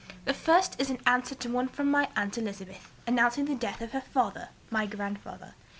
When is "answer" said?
1.05-1.35